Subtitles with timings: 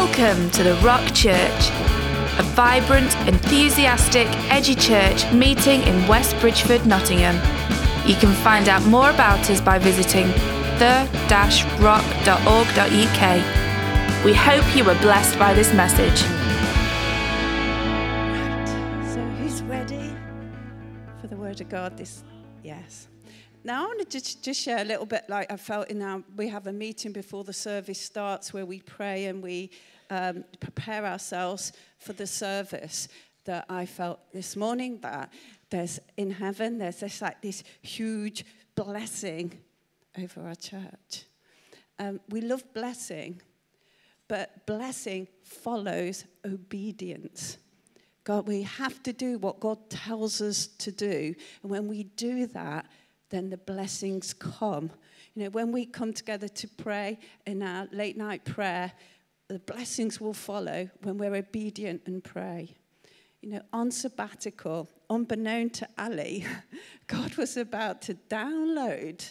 [0.00, 1.70] Welcome to the Rock Church,
[2.38, 7.34] a vibrant, enthusiastic, edgy church meeting in West Bridgford, Nottingham.
[8.06, 10.28] You can find out more about us by visiting
[10.78, 11.34] the-rock.org.uk.
[14.24, 16.22] We hope you were blessed by this message.
[18.30, 18.68] Right.
[19.12, 20.14] So, who's ready
[21.20, 21.96] for the Word of God?
[21.96, 22.22] This,
[22.62, 23.08] yes.
[23.64, 26.22] Now, I want to just, just share a little bit like I felt in our,
[26.36, 29.70] we have a meeting before the service starts where we pray and we
[30.10, 33.08] um, prepare ourselves for the service.
[33.44, 35.32] That I felt this morning that
[35.70, 38.44] there's in heaven, there's this like this huge
[38.74, 39.58] blessing
[40.22, 41.24] over our church.
[41.98, 43.40] Um, we love blessing,
[44.28, 47.56] but blessing follows obedience.
[48.24, 51.34] God, we have to do what God tells us to do.
[51.62, 52.84] And when we do that,
[53.30, 54.90] then the blessings come.
[55.34, 58.92] You know, when we come together to pray in our late night prayer,
[59.48, 62.76] the blessings will follow when we're obedient and pray.
[63.40, 66.44] You know, on sabbatical, unbeknown to Ali,
[67.06, 69.24] God was about to download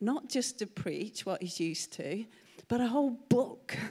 [0.00, 2.24] not just to preach what he's used to,
[2.68, 3.76] but a whole book.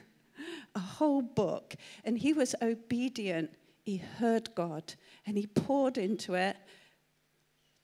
[0.76, 1.76] A whole book.
[2.04, 3.50] And he was obedient.
[3.84, 4.94] He heard God
[5.26, 6.56] and he poured into it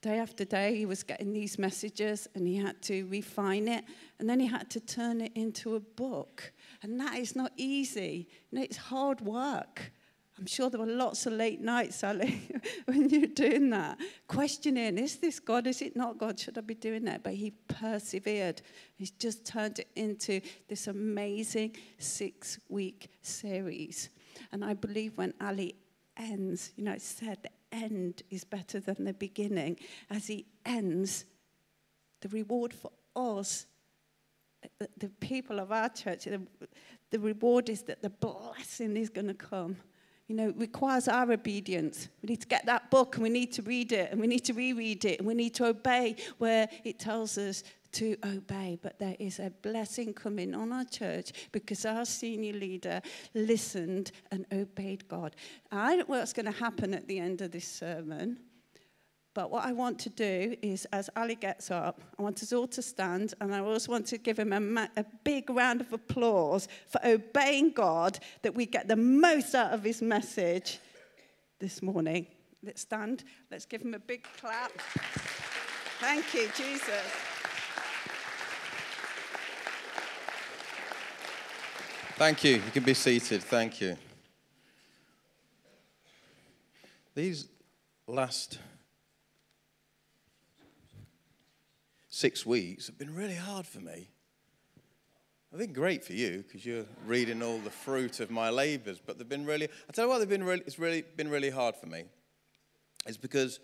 [0.04, 3.86] Day after day, he was getting these messages and he had to refine it
[4.20, 6.52] and then he had to turn it into a book.
[6.82, 8.28] And that is not easy.
[8.52, 9.94] You know, it's hard work.
[10.38, 12.42] I'm sure there were lots of late nights, Sally,
[12.86, 15.68] when you're doing that, questioning, is this God?
[15.68, 16.38] Is it not God?
[16.38, 17.24] Should I be doing that?
[17.24, 18.62] But he persevered.
[18.96, 24.10] He's just turned it into this amazing six week series.
[24.52, 25.76] And I believe when Ali
[26.18, 29.78] ends, you know, it said end is better than the beginning.
[30.10, 31.26] As he ends,
[32.22, 33.66] the reward for us,
[34.80, 36.42] the, the people of our church, the,
[37.12, 39.78] the reward is that the blessing is going to come.
[40.28, 42.08] You know, it requires our obedience.
[42.22, 44.46] We need to get that book and we need to read it and we need
[44.46, 48.78] to reread it and we need to obey where it tells us to obey.
[48.82, 53.02] But there is a blessing coming on our church because our senior leader
[53.34, 55.36] listened and obeyed God.
[55.72, 58.38] I don't know what's going to happen at the end of this sermon.
[59.34, 62.68] But what I want to do is, as Ali gets up, I want us all
[62.68, 65.92] to stand, and I also want to give him a, ma- a, big round of
[65.92, 70.80] applause for obeying God, that we get the most out of his message
[71.60, 72.28] this morning.
[72.64, 73.24] Let's stand.
[73.50, 74.72] Let's give him a big clap.
[76.00, 77.33] Thank you, Jesus.
[82.16, 82.54] Thank you.
[82.54, 83.42] You can be seated.
[83.42, 83.98] Thank you.
[87.16, 87.48] These
[88.06, 88.60] last
[92.10, 94.10] six weeks have been really hard for me.
[95.52, 99.18] I think great for you because you're reading all the fruit of my labors, but
[99.18, 101.76] they've been really, I tell you what, they've been really, it's really been really hard
[101.76, 102.04] for me.
[103.08, 103.60] It's because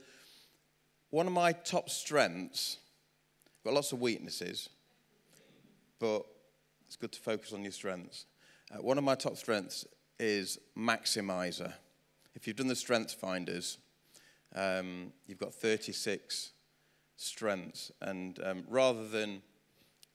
[1.11, 2.77] one of my top strengths,
[3.59, 4.69] I've got lots of weaknesses,
[5.99, 6.25] but
[6.87, 8.25] it's good to focus on your strengths.
[8.71, 9.85] Uh, one of my top strengths
[10.19, 11.73] is maximizer.
[12.35, 13.79] If you've done the strength finders,
[14.55, 16.51] um, you've got 36
[17.15, 17.91] strengths.
[18.01, 19.41] And um, rather than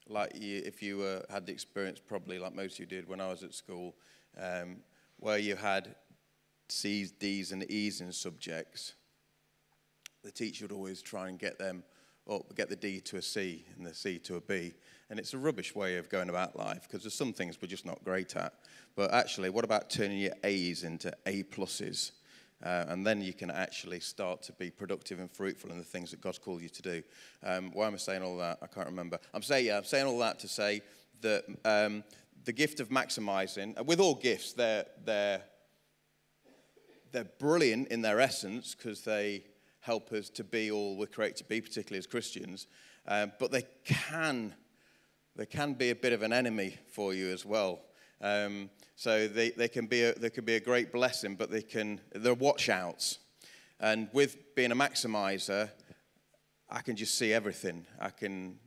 [0.08, 3.20] like you, if you uh, had the experience, probably like most of you did when
[3.20, 3.96] I was at school,
[4.40, 4.76] um,
[5.18, 5.94] where you had
[6.68, 8.94] C's, D's, and E's in subjects,
[10.22, 11.82] the teacher would always try and get them
[12.30, 14.74] up, get the D to a C and the C to a B.
[15.10, 17.84] And it's a rubbish way of going about life because there's some things we're just
[17.84, 18.54] not great at.
[18.96, 22.12] But actually, what about turning your A's into A pluses?
[22.62, 26.10] Uh, and then you can actually start to be productive and fruitful in the things
[26.10, 27.02] that God's called you to do.
[27.42, 28.58] Um, why am I saying all that?
[28.62, 29.18] I can't remember.
[29.34, 30.80] I'm saying, yeah, I'm saying all that to say
[31.20, 32.04] that um,
[32.44, 35.42] the gift of maximizing, uh, with all gifts, they're, they're,
[37.12, 39.44] they're brilliant in their essence because they
[39.80, 42.66] help us to be all we're created to be, particularly as Christians.
[43.06, 44.54] Uh, but they can
[45.36, 47.80] they can be a bit of an enemy for you as well.
[48.20, 51.62] Um, so they, they, can be a, they can be a great blessing, but they
[51.62, 53.18] can, they're watchouts.
[53.80, 55.70] And with being a maximizer,
[56.70, 57.86] I can just see everything.
[58.00, 58.58] I can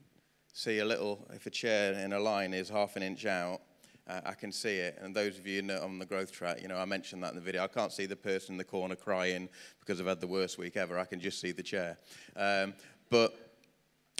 [0.53, 3.61] see a little, if a chair in a line is half an inch out,
[4.07, 4.97] uh, I can see it.
[5.01, 7.41] And those of you on the growth track, you know, I mentioned that in the
[7.41, 7.63] video.
[7.63, 9.49] I can't see the person in the corner crying
[9.79, 10.97] because I've had the worst week ever.
[10.97, 11.97] I can just see the chair.
[12.35, 12.73] Um,
[13.09, 13.57] but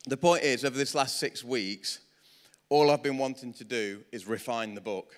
[0.07, 1.99] the point is, over this last six weeks,
[2.69, 5.15] all I've been wanting to do is refine the book.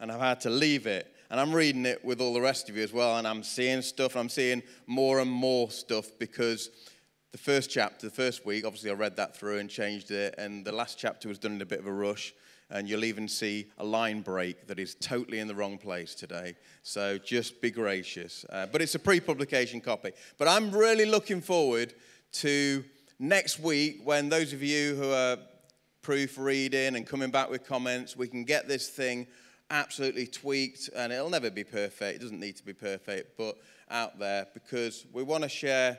[0.00, 1.14] And I've had to leave it.
[1.30, 3.16] And I'm reading it with all the rest of you as well.
[3.16, 6.70] And I'm seeing stuff, and I'm seeing more and more stuff because
[7.32, 10.34] the first chapter, the first week, obviously I read that through and changed it.
[10.36, 12.34] And the last chapter was done in a bit of a rush.
[12.70, 16.56] and you'll even see a line break that is totally in the wrong place today.
[16.82, 18.44] So just be gracious.
[18.50, 20.12] Uh, but it's a pre publication copy.
[20.38, 21.94] But I'm really looking forward
[22.32, 22.84] to
[23.18, 25.38] next week when those of you who are
[26.04, 29.26] proofreading and coming back with comments, we can get this thing
[29.70, 32.16] absolutely tweaked and it'll never be perfect.
[32.16, 33.56] It doesn't need to be perfect, but
[33.90, 35.98] out there because we want to share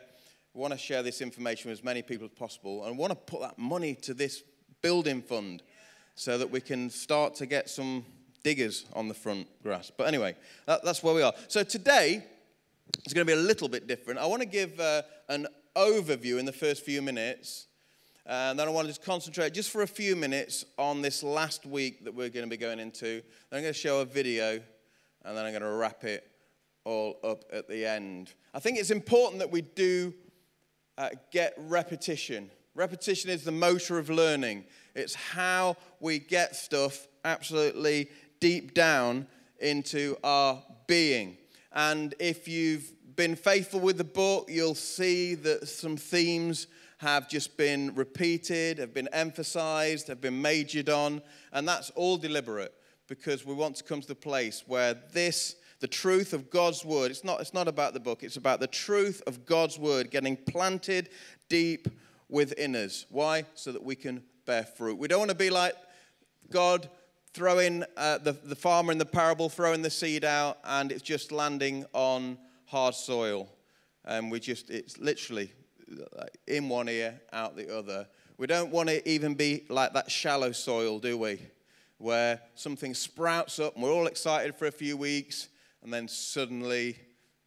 [0.53, 3.15] we want to share this information with as many people as possible and want to
[3.15, 4.41] put that money to this
[4.81, 5.61] building fund
[6.13, 8.05] so that we can start to get some
[8.41, 9.91] diggers on the front grass.
[9.95, 11.33] But anyway, that, that's where we are.
[11.49, 12.23] So today,
[13.03, 14.17] it's going to be a little bit different.
[14.17, 17.67] I want to give uh, an overview in the first few minutes,
[18.25, 21.65] and then I want to just concentrate just for a few minutes on this last
[21.65, 23.21] week that we're going to be going into.
[23.49, 24.59] Then I'm going to show a video,
[25.23, 26.27] and then I'm going to wrap it
[26.85, 28.33] all up at the end.
[28.53, 30.13] I think it's important that we do
[30.97, 32.49] uh, get repetition.
[32.73, 39.27] Repetition is the motor of learning, it's how we get stuff absolutely deep down
[39.59, 41.37] into our being.
[41.71, 46.67] And if you've been faithful with the book, you'll see that some themes
[46.97, 51.21] have just been repeated, have been emphasized, have been majored on,
[51.51, 52.73] and that's all deliberate
[53.07, 57.11] because we want to come to the place where this the truth of God's word.
[57.11, 60.37] It's not, it's not about the book, it's about the truth of God's word getting
[60.37, 61.09] planted
[61.49, 61.87] deep
[62.29, 63.05] within us.
[63.09, 63.45] Why?
[63.55, 64.97] So that we can bear fruit.
[64.97, 65.75] We don't want to be like
[66.49, 66.89] God
[67.33, 71.31] throwing uh, the, the farmer in the parable, throwing the seed out, and it's just
[71.31, 73.49] landing on hard soil.
[74.05, 75.51] And we just, it's literally
[76.47, 78.07] in one ear, out the other.
[78.37, 81.39] We don't want to even be like that shallow soil, do we?
[81.97, 85.47] Where something sprouts up and we're all excited for a few weeks,
[85.81, 86.97] and then suddenly,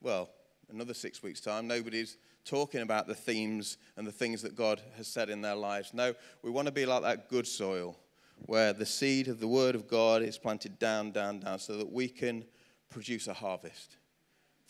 [0.01, 0.31] well,
[0.71, 5.07] another six weeks' time, nobody's talking about the themes and the things that God has
[5.07, 5.93] said in their lives.
[5.93, 7.99] No, we want to be like that good soil
[8.47, 11.93] where the seed of the Word of God is planted down, down, down, so that
[11.93, 12.45] we can
[12.89, 13.97] produce a harvest.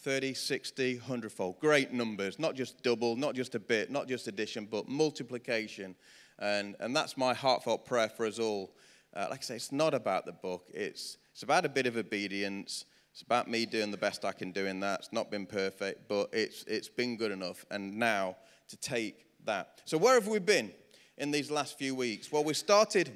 [0.00, 1.58] 30, 60, 100 fold.
[1.60, 5.94] Great numbers, not just double, not just a bit, not just addition, but multiplication.
[6.38, 8.74] And, and that's my heartfelt prayer for us all.
[9.14, 11.96] Uh, like I say, it's not about the book, it's, it's about a bit of
[11.96, 12.84] obedience
[13.18, 15.00] it's about me doing the best I can do in that.
[15.00, 17.66] It's not been perfect, but it's, it's been good enough.
[17.68, 18.36] And now
[18.68, 19.82] to take that.
[19.86, 20.70] So, where have we been
[21.16, 22.30] in these last few weeks?
[22.30, 23.10] Well, we started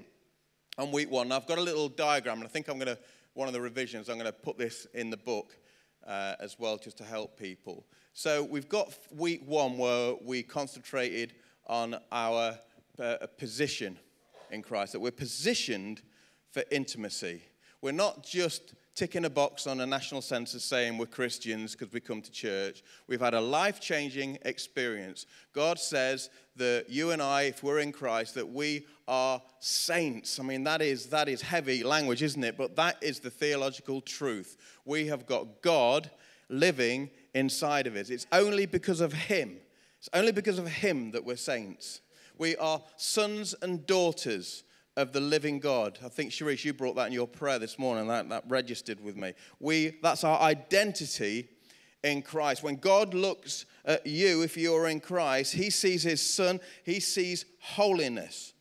[0.77, 1.31] on week one.
[1.31, 2.99] I've got a little diagram, and I think I'm going to,
[3.35, 5.57] one of the revisions, I'm going to put this in the book
[6.07, 7.87] uh, as well, just to help people.
[8.13, 11.35] So, we've got week one where we concentrated
[11.67, 12.59] on our
[12.99, 13.99] uh, position
[14.51, 16.03] in Christ, that we're positioned
[16.51, 17.43] for intimacy.
[17.81, 22.01] We're not just ticking a box on a national census saying we're Christians because we
[22.01, 22.83] come to church.
[23.07, 25.27] We've had a life changing experience.
[25.55, 30.39] God says that you and I, if we're in Christ, that we are saints.
[30.39, 32.59] I mean, that is, that is heavy language, isn't it?
[32.59, 34.59] But that is the theological truth.
[34.85, 36.11] We have got God
[36.49, 38.11] living inside of us.
[38.11, 39.57] It's only because of Him.
[39.99, 42.03] It's only because of Him that we're saints.
[42.37, 44.65] We are sons and daughters
[44.97, 45.99] of the living God.
[46.05, 48.09] I think, Sharice, you brought that in your prayer this morning.
[48.09, 49.33] That, that registered with me.
[49.59, 51.49] We, that's our identity
[52.05, 52.63] in Christ.
[52.63, 57.45] When God looks at you, if you're in Christ, He sees His Son, He sees
[57.61, 58.53] holiness,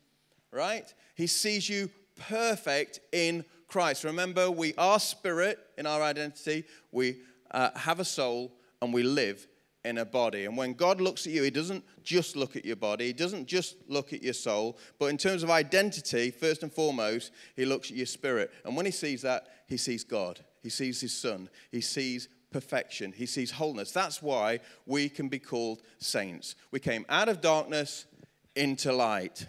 [0.50, 0.92] right?
[1.14, 4.04] He sees you perfect in Christ.
[4.04, 7.20] Remember, we are spirit in our identity, we
[7.50, 9.46] uh, have a soul, and we live
[9.84, 10.44] in a body.
[10.44, 13.46] And when God looks at you, He doesn't just look at your body, He doesn't
[13.46, 17.90] just look at your soul, but in terms of identity, first and foremost, He looks
[17.90, 18.50] at your spirit.
[18.64, 23.12] And when He sees that, He sees God, He sees His Son, He sees perfection,
[23.12, 23.92] He sees wholeness.
[23.92, 26.54] That's why we can be called saints.
[26.70, 28.06] We came out of darkness
[28.54, 29.46] into light.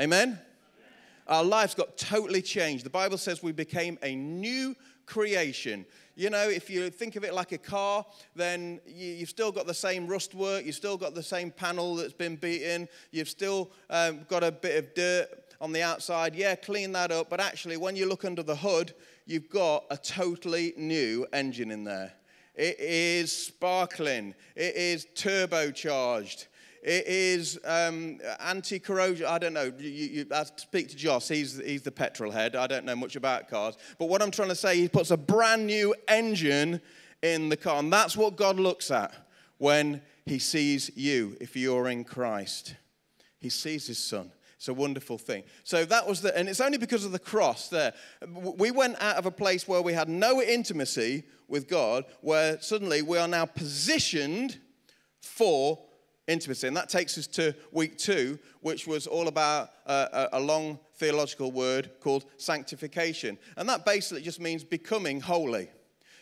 [0.00, 0.38] Amen?
[1.26, 2.84] Our lives got totally changed.
[2.84, 5.86] The Bible says we became a new creation.
[6.14, 8.04] You know, if you think of it like a car,
[8.34, 11.96] then you, have still got the same rust work, you've still got the same panel
[11.96, 15.28] that's been beaten, you've still um, got a bit of dirt
[15.60, 16.34] on the outside.
[16.34, 17.28] Yeah, clean that up.
[17.28, 18.94] But actually, when you look under the hood,
[19.26, 22.12] you've got a totally new engine in there.
[22.54, 26.46] It is sparkling, it is turbocharged.
[26.86, 29.26] It is um, anti-corrosion.
[29.26, 29.72] I don't know.
[29.76, 31.26] You, you, I speak to Joss.
[31.26, 32.54] He's, he's the petrol head.
[32.54, 33.76] I don't know much about cars.
[33.98, 36.80] But what I'm trying to say, he puts a brand new engine
[37.22, 37.80] in the car.
[37.80, 39.12] And that's what God looks at
[39.58, 42.76] when he sees you, if you're in Christ.
[43.40, 44.30] He sees his son.
[44.54, 45.42] It's a wonderful thing.
[45.64, 47.94] So that was the, and it's only because of the cross there.
[48.28, 53.02] We went out of a place where we had no intimacy with God, where suddenly
[53.02, 54.60] we are now positioned
[55.20, 55.82] for
[56.26, 56.66] intimacy.
[56.66, 60.78] And that takes us to week two, which was all about uh, a, a, long
[60.96, 63.38] theological word called sanctification.
[63.56, 65.68] And that basically just means becoming holy.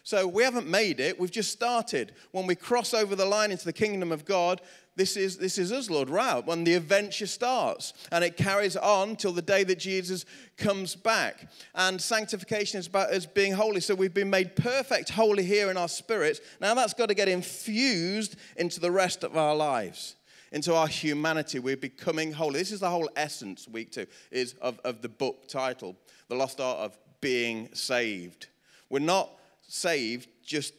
[0.03, 2.13] So we haven't made it, we've just started.
[2.33, 4.61] When we cross over the line into the kingdom of God,
[4.97, 6.45] this is, this is us, Lord, right?
[6.45, 10.25] When the adventure starts and it carries on till the day that Jesus
[10.57, 11.51] comes back.
[11.75, 13.81] And sanctification is about us being holy.
[13.81, 16.41] So we've been made perfect, holy here in our spirits.
[16.61, 20.17] Now that's got to get infused into the rest of our lives
[20.53, 21.59] into our humanity.
[21.59, 22.61] We're becoming holy.
[22.61, 25.97] This is the whole essence, week two, is of, of the book title,
[26.29, 28.47] The Lost Art of Being Saved.
[28.89, 29.31] We're not
[29.67, 30.73] saved just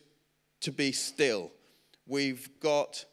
[0.62, 1.51] to be still.
[2.07, 3.03] We've got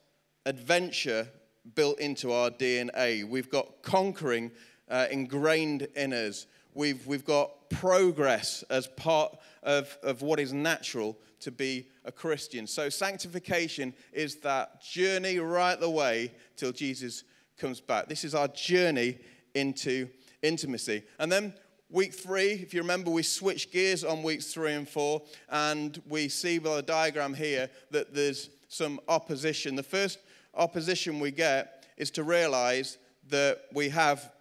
[0.47, 1.29] adventure
[1.75, 3.25] built into our DNA.
[3.25, 4.51] We've got conquering
[4.89, 6.47] uh, ingrained in us.
[6.75, 12.67] We've, we've got progress as part of, of what is natural to be a Christian.
[12.67, 17.25] So, sanctification is that journey right the way till Jesus
[17.59, 18.09] comes back.
[18.09, 19.19] This is our journey
[19.55, 20.09] into
[20.43, 21.03] intimacy.
[21.19, 21.55] And then,
[21.91, 26.29] week three, if you remember, we switch gears on weeks three and four, and we
[26.29, 29.77] see by the diagram here that there's some opposition.
[29.77, 30.19] The first
[30.54, 34.32] opposition we get is to realize that we have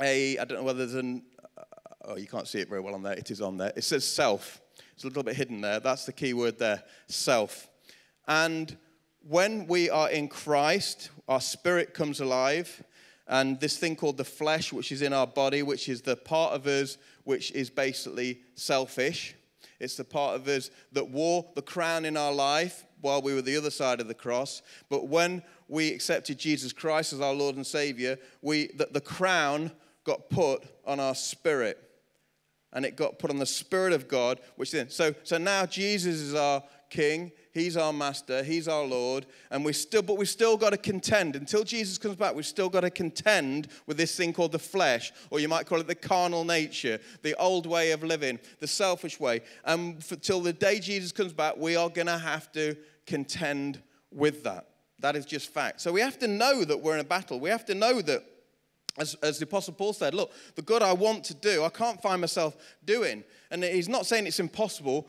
[0.00, 1.22] a, I don't know whether there's an,
[2.04, 3.14] oh, you can't see it very well on there.
[3.14, 3.72] It is on there.
[3.76, 4.60] It says self.
[4.94, 5.80] It's a little bit hidden there.
[5.80, 7.68] That's the key word there self.
[8.26, 8.76] And
[9.26, 12.82] when we are in Christ, our spirit comes alive.
[13.26, 16.54] And this thing called the flesh, which is in our body, which is the part
[16.54, 19.34] of us which is basically selfish.
[19.80, 23.42] It's the part of us that wore the crown in our life, while we were
[23.42, 24.62] the other side of the cross.
[24.88, 29.70] But when we accepted Jesus Christ as our Lord and Savior, we, the, the crown
[30.04, 31.78] got put on our spirit.
[32.72, 36.16] And it got put on the Spirit of God, which then, so, so now Jesus
[36.16, 37.32] is our King.
[37.52, 41.34] He's our master, he's our Lord, and we still but we've still got to contend
[41.34, 42.34] until Jesus comes back.
[42.34, 45.80] We've still got to contend with this thing called the flesh, or you might call
[45.80, 49.40] it the carnal nature, the old way of living, the selfish way.
[49.64, 52.76] And until the day Jesus comes back, we are going to have to
[53.06, 54.66] contend with that.
[55.00, 55.80] That is just fact.
[55.80, 57.40] So we have to know that we're in a battle.
[57.40, 58.24] We have to know that
[58.98, 62.02] as, as, the Apostle Paul said, look, the good I want to do, I can't
[62.02, 63.22] find myself doing.
[63.50, 65.08] And he's not saying it's impossible,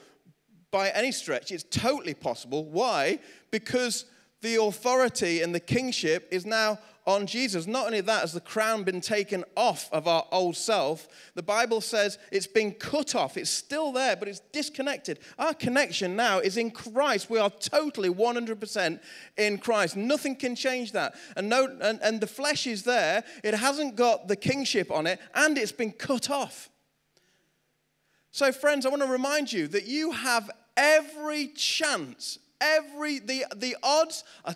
[0.71, 1.51] by any stretch.
[1.51, 2.65] It's totally possible.
[2.65, 3.19] Why?
[3.51, 4.05] Because
[4.41, 7.65] the authority and the kingship is now on Jesus.
[7.65, 11.81] Not only that, has the crown been taken off of our old self, the Bible
[11.81, 13.35] says it's been cut off.
[13.35, 15.19] It's still there, but it's disconnected.
[15.37, 17.29] Our connection now is in Christ.
[17.29, 18.99] We are totally 100%
[19.37, 19.97] in Christ.
[19.97, 21.15] Nothing can change that.
[21.35, 25.19] And, no, and, and the flesh is there, it hasn't got the kingship on it,
[25.33, 26.69] and it's been cut off.
[28.31, 33.75] So, friends, I want to remind you that you have every chance, every the, the
[33.83, 34.55] odds are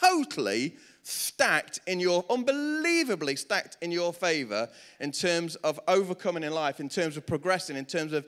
[0.00, 4.68] totally stacked in your unbelievably stacked in your favor
[5.00, 8.26] in terms of overcoming in life, in terms of progressing, in terms of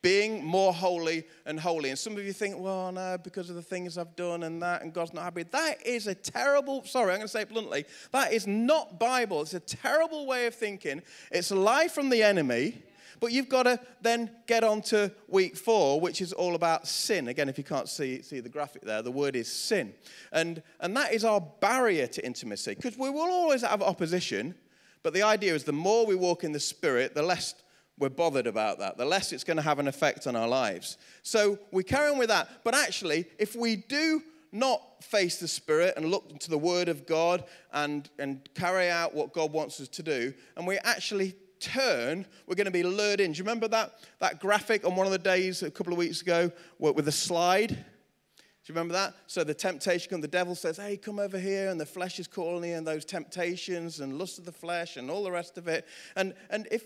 [0.00, 1.90] being more holy and holy.
[1.90, 4.82] And some of you think, well, no, because of the things I've done and that,
[4.82, 5.42] and God's not happy.
[5.42, 9.42] That is a terrible, sorry, I'm going to say it bluntly, that is not Bible.
[9.42, 11.02] It's a terrible way of thinking.
[11.32, 12.82] It's a lie from the enemy.
[13.20, 17.28] But you've got to then get on to week four, which is all about sin.
[17.28, 19.94] Again, if you can't see, see the graphic there, the word is sin.
[20.32, 24.54] And, and that is our barrier to intimacy, because we will always have opposition.
[25.02, 27.54] But the idea is the more we walk in the Spirit, the less
[27.98, 30.98] we're bothered about that, the less it's going to have an effect on our lives.
[31.22, 32.48] So we carry on with that.
[32.62, 34.22] But actually, if we do
[34.52, 39.14] not face the Spirit and look to the Word of God and, and carry out
[39.14, 43.20] what God wants us to do, and we actually turn, we're going to be lured
[43.20, 43.32] in.
[43.32, 46.22] Do you remember that, that graphic on one of the days a couple of weeks
[46.22, 47.68] ago with a slide?
[47.68, 49.14] Do you remember that?
[49.26, 52.26] So the temptation comes, the devil says, Hey, come over here, and the flesh is
[52.26, 55.68] calling you, and those temptations and lust of the flesh and all the rest of
[55.68, 55.86] it.
[56.16, 56.84] And, and if,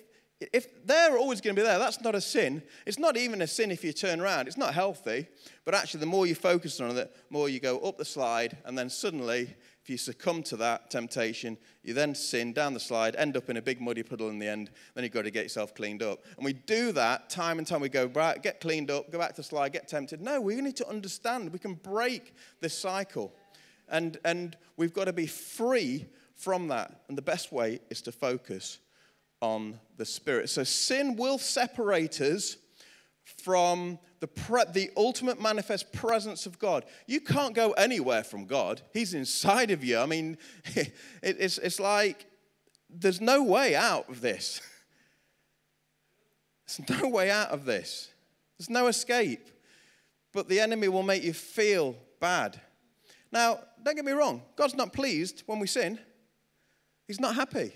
[0.52, 2.62] if they're always going to be there, that's not a sin.
[2.87, 4.49] It's not even a sin if you turn around.
[4.49, 5.26] It's not healthy.
[5.64, 8.56] But actually, the more you focus on it, the more you go up the slide,
[8.64, 13.16] and then suddenly if you succumb to that temptation, you then sin down the slide,
[13.16, 15.42] end up in a big muddy puddle in the end, then you've got to get
[15.42, 16.20] yourself cleaned up.
[16.37, 17.80] And we do that time and time.
[17.80, 20.20] We go, back, get cleaned up, go back to the slide, get tempted.
[20.20, 23.32] No, we need to understand we can break this cycle.
[23.88, 26.06] And, and we've got to be free
[26.37, 27.02] from that.
[27.08, 28.78] And the best way is to focus
[29.42, 30.49] on the Spirit.
[30.49, 32.56] So sin will separate us
[33.44, 36.84] from the, pre- the ultimate manifest presence of God.
[37.06, 39.99] You can't go anywhere from God, He's inside of you.
[39.99, 42.25] I mean, it, it's, it's like
[42.88, 44.61] there's no way out of this.
[46.78, 48.08] There's no way out of this.
[48.56, 49.50] There's no escape.
[50.32, 52.58] But the enemy will make you feel bad.
[53.30, 55.99] Now, don't get me wrong, God's not pleased when we sin,
[57.06, 57.72] He's not happy.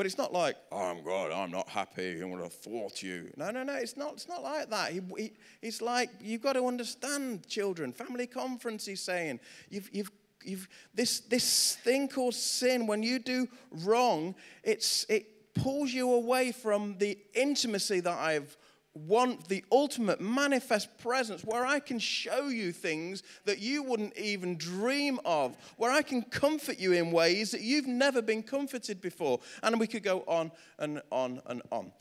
[0.00, 3.30] But it's not like, oh, I'm God, I'm not happy, I'm going to thwart you.
[3.36, 4.92] No, no, no, it's not, it's not like that.
[4.92, 7.92] He, he, it's like, you've got to understand, children.
[7.92, 9.40] Family conference, he's saying.
[9.68, 10.10] You've, you've,
[10.42, 13.46] you've, this, this thing called sin, when you do
[13.84, 18.56] wrong, it's, it pulls you away from the intimacy that I've
[18.94, 24.56] want the ultimate manifest presence where I can show you things that you wouldn't even
[24.56, 29.40] dream of, where I can comfort you in ways that you've never been comforted before.
[29.62, 31.92] And we could go on and on and on.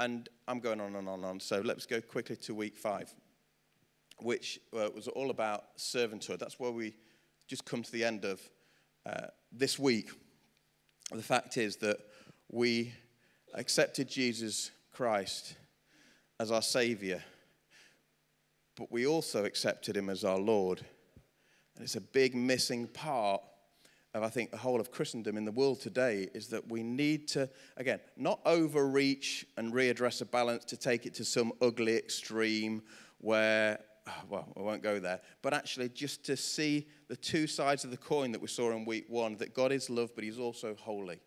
[0.00, 1.40] And I'm going on and on and on.
[1.40, 3.14] So let's go quickly to week five,
[4.18, 6.38] which uh, was all about servanthood.
[6.38, 6.96] That's where we
[7.46, 8.40] just come to the end of
[9.06, 10.10] uh, this week.
[11.12, 11.98] The fact is that
[12.50, 12.92] we
[13.54, 15.54] accepted Jesus Christ
[16.38, 17.22] as our Savior,
[18.76, 20.84] but we also accepted Him as our Lord.
[21.74, 23.42] And it's a big missing part
[24.14, 27.28] of, I think, the whole of Christendom in the world today is that we need
[27.28, 32.82] to, again, not overreach and readdress a balance to take it to some ugly extreme
[33.18, 33.78] where,
[34.28, 37.96] well, I won't go there, but actually just to see the two sides of the
[37.96, 41.20] coin that we saw in week one that God is love, but He's also holy.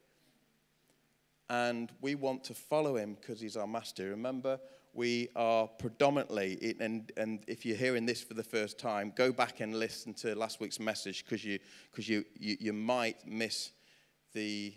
[1.49, 4.09] And we want to follow Him because He's our master.
[4.09, 4.59] Remember,
[4.93, 9.59] we are predominantly, and, and if you're hearing this for the first time, go back
[9.59, 11.59] and listen to last week's message because you,
[11.95, 13.71] cause you, you, you might miss
[14.33, 14.73] the,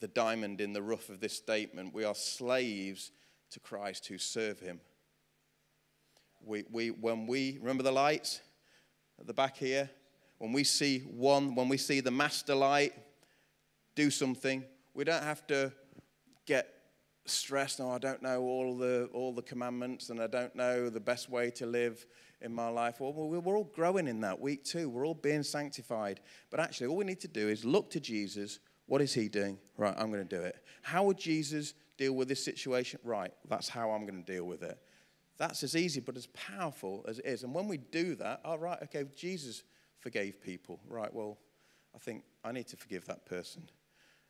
[0.00, 1.94] the diamond in the rough of this statement.
[1.94, 3.12] We are slaves
[3.50, 4.80] to Christ who serve him.
[6.44, 8.40] We, we, when we, remember the lights
[9.18, 9.90] at the back here?
[10.38, 12.92] When we see one, when we see the master light
[13.94, 14.64] do something,
[14.94, 15.72] we don't have to
[16.46, 16.77] get
[17.28, 21.00] stressed, no, I don't know all the, all the commandments and I don't know the
[21.00, 22.06] best way to live
[22.40, 23.00] in my life.
[23.00, 24.88] Well, we're all growing in that week too.
[24.88, 26.20] We're all being sanctified.
[26.50, 28.60] But actually, all we need to do is look to Jesus.
[28.86, 29.58] What is he doing?
[29.76, 30.56] Right, I'm going to do it.
[30.82, 33.00] How would Jesus deal with this situation?
[33.04, 34.78] Right, that's how I'm going to deal with it.
[35.36, 37.44] That's as easy but as powerful as it is.
[37.44, 39.62] And when we do that, all oh, right, okay, Jesus
[40.00, 40.80] forgave people.
[40.88, 41.38] Right, well,
[41.94, 43.68] I think I need to forgive that person.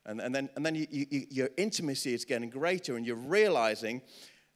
[0.08, 4.00] And, and then, and then you, you, your intimacy is getting greater, and you're realizing,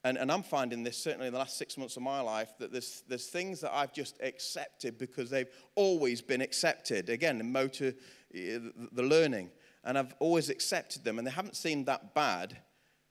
[0.02, 2.72] and, and I'm finding this certainly in the last six months of my life, that
[2.72, 7.10] there's, there's things that I've just accepted because they've always been accepted.
[7.10, 7.92] Again, in motor,
[8.32, 9.50] the learning.
[9.84, 12.56] And I've always accepted them, and they haven't seemed that bad.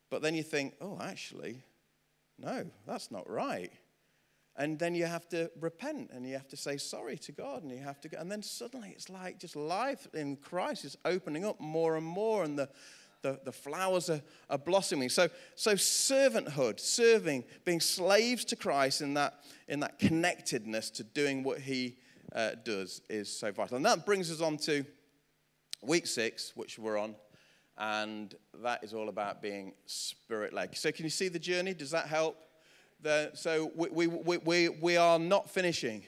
[0.10, 1.62] But then you think, oh, actually,
[2.40, 3.72] no, that's not right.
[4.62, 7.72] And then you have to repent and you have to say sorry to God and
[7.72, 8.20] you have to go.
[8.20, 12.44] And then suddenly it's like just life in Christ is opening up more and more
[12.44, 12.70] and the,
[13.24, 14.22] the, the flowers are,
[14.52, 15.10] are blossoming.
[15.10, 21.42] So, so servanthood, serving, being slaves to Christ in that, in that connectedness to doing
[21.42, 21.98] what he
[22.36, 23.78] uh, does is so vital.
[23.78, 24.86] And that brings us on to
[25.82, 27.16] week six, which we're on.
[27.80, 30.78] And that is all about being spirit led.
[30.78, 31.74] So, can you see the journey?
[31.74, 32.38] Does that help?
[33.02, 36.04] The, so we, we, we, we are not finishing.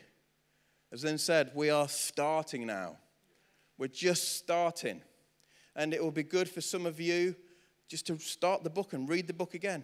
[0.91, 2.97] As then said, we are starting now.
[3.79, 5.01] We're just starting.
[5.75, 7.35] And it will be good for some of you
[7.89, 9.83] just to start the book and read the book again.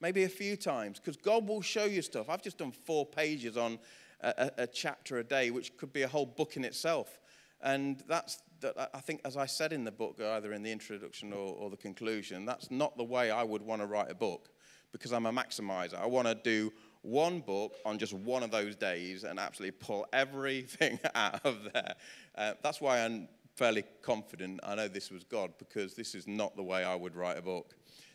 [0.00, 2.28] Maybe a few times, because God will show you stuff.
[2.28, 3.78] I've just done four pages on
[4.20, 4.28] a,
[4.58, 7.20] a, a, chapter a day, which could be a whole book in itself.
[7.60, 11.32] And that's, that I think, as I said in the book, either in the introduction
[11.32, 14.50] or, or the conclusion, that's not the way I would want to write a book
[14.92, 16.00] because I'm a maximizer.
[16.00, 16.72] I want to do
[17.02, 21.94] one book on just one of those days and absolutely pull everything out of there.
[22.36, 26.54] Uh, that's why I'm fairly confident I know this was God because this is not
[26.54, 27.74] the way I would write a book.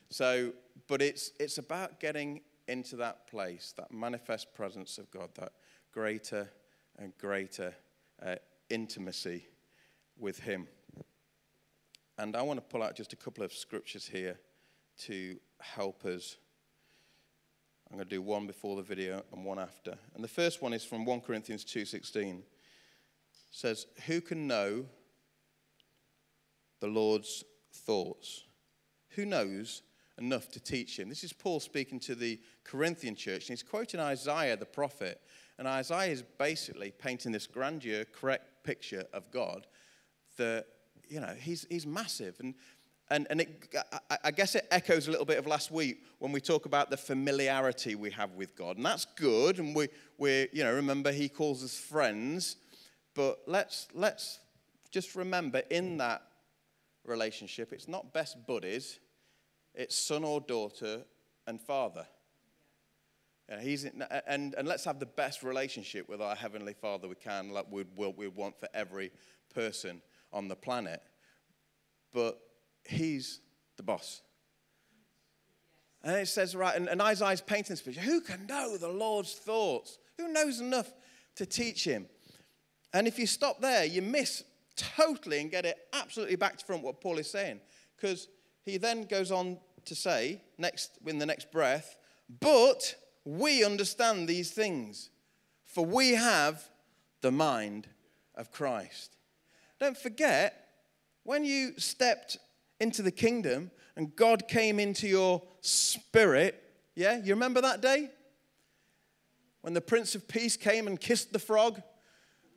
[0.09, 0.53] So,
[0.87, 5.51] but it's, it's about getting into that place, that manifest presence of God, that
[5.91, 6.49] greater
[6.97, 7.73] and greater
[8.25, 8.35] uh,
[8.69, 9.47] intimacy
[10.17, 10.67] with Him.
[12.17, 14.39] And I want to pull out just a couple of scriptures here
[14.99, 16.37] to help us
[17.93, 19.95] I'm going to do one before the video and one after.
[20.15, 22.39] And the first one is from 1 Corinthians 2:16.
[22.39, 22.45] It
[23.51, 24.89] says, "Who can know
[26.79, 28.45] the Lord's thoughts?
[29.09, 29.83] Who knows
[30.17, 33.99] enough to teach him?" This is Paul speaking to the Corinthian church, and he's quoting
[33.99, 35.21] Isaiah the prophet.
[35.59, 39.67] And Isaiah is basically painting this grandeur, correct picture of God
[40.37, 40.65] that,
[41.07, 42.39] you know, he's, he's massive.
[42.39, 42.55] And
[43.13, 43.75] and, and it,
[44.23, 46.97] I guess it echoes a little bit of last week when we talk about the
[46.97, 48.77] familiarity we have with God.
[48.77, 49.59] And that's good.
[49.59, 52.57] And we, we you know, remember he calls us friends.
[53.13, 54.39] But let's, let's
[54.89, 56.23] just remember in that
[57.05, 58.97] relationship, it's not best buddies,
[59.75, 61.03] it's son or daughter
[61.45, 62.07] and father.
[63.51, 67.15] Uh, he's in, and, and let's have the best relationship with our Heavenly Father we
[67.15, 69.11] can, like we'd, we'd want for every
[69.53, 71.03] person on the planet.
[72.11, 72.39] But
[72.85, 73.39] He's
[73.77, 74.21] the boss.
[76.03, 79.33] And it says, right, and, and Isaiah's painting this picture who can know the Lord's
[79.33, 79.99] thoughts?
[80.17, 80.91] Who knows enough
[81.35, 82.07] to teach him?
[82.93, 84.43] And if you stop there, you miss
[84.75, 87.61] totally and get it absolutely back to front what Paul is saying.
[87.95, 88.27] Because
[88.63, 91.95] he then goes on to say, next in the next breath,
[92.39, 95.09] but we understand these things,
[95.63, 96.69] for we have
[97.21, 97.87] the mind
[98.35, 99.15] of Christ.
[99.79, 100.67] Don't forget,
[101.23, 102.37] when you stepped
[102.79, 106.61] into the kingdom and God came into your spirit,
[106.95, 108.09] yeah, you remember that day?
[109.61, 111.81] When the Prince of Peace came and kissed the frog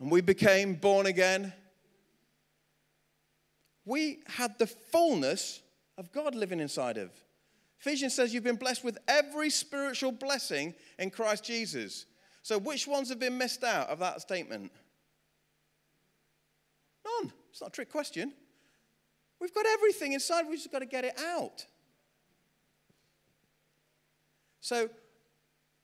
[0.00, 1.52] and we became born again.
[3.84, 5.60] We had the fullness
[5.96, 7.10] of God living inside of.
[7.80, 12.06] Ephesians says you've been blessed with every spiritual blessing in Christ Jesus.
[12.42, 14.72] So, which ones have been missed out of that statement?
[17.04, 17.32] None.
[17.50, 18.32] It's not a trick question.
[19.40, 21.66] We've got everything inside, we've just got to get it out.
[24.60, 24.88] So,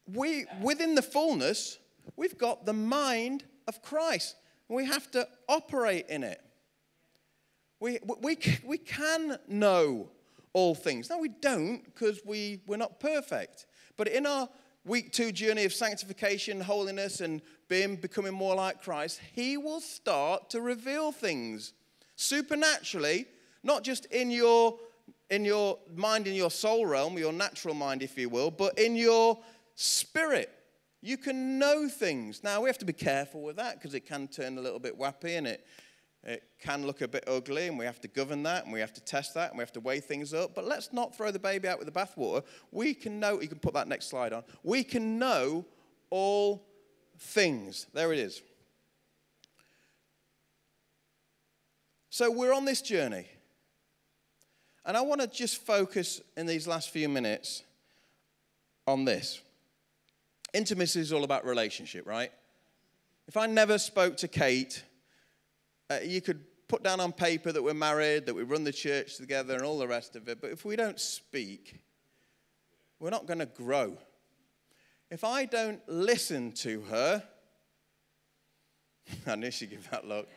[0.06, 1.78] we, within the fullness,
[2.16, 4.36] we've got the mind of Christ.
[4.68, 6.42] We have to operate in it.
[7.78, 10.10] We, we, we can know
[10.52, 11.10] all things.
[11.10, 13.66] No, we don't because we, we're not perfect.
[13.96, 14.48] But in our
[14.84, 20.50] week two journey of sanctification, holiness, and being becoming more like Christ, He will start
[20.50, 21.72] to reveal things
[22.16, 23.26] supernaturally,
[23.62, 24.78] not just in your
[25.30, 28.94] in your mind, in your soul realm, your natural mind, if you will, but in
[28.96, 29.38] your
[29.74, 30.50] spirit.
[31.00, 32.44] You can know things.
[32.44, 34.96] Now, we have to be careful with that because it can turn a little bit
[34.96, 35.66] wappy and it
[36.24, 38.92] it can look a bit ugly, and we have to govern that, and we have
[38.92, 40.54] to test that, and we have to weigh things up.
[40.54, 42.44] But let's not throw the baby out with the bathwater.
[42.70, 44.44] We can know, you can put that next slide on.
[44.62, 45.64] We can know
[46.10, 46.64] all
[47.18, 47.88] things.
[47.92, 48.40] There it is.
[52.10, 53.26] So we're on this journey.
[54.84, 57.62] And I want to just focus in these last few minutes
[58.86, 59.40] on this.
[60.52, 62.32] Intimacy is all about relationship, right?
[63.28, 64.82] If I never spoke to Kate,
[65.88, 69.16] uh, you could put down on paper that we're married, that we run the church
[69.16, 70.40] together, and all the rest of it.
[70.40, 71.80] But if we don't speak,
[72.98, 73.96] we're not going to grow.
[75.10, 77.22] If I don't listen to her,
[79.26, 80.28] I knew she'd give that look.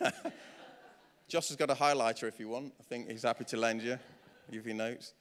[1.28, 2.72] Josh has got a highlighter if you want.
[2.80, 3.98] I think he's happy to lend you,
[4.50, 5.14] give you notes.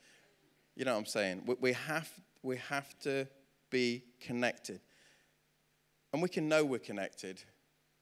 [0.75, 1.43] You know what I'm saying?
[1.59, 2.09] We have,
[2.43, 3.27] we have to
[3.69, 4.79] be connected.
[6.13, 7.43] And we can know we're connected,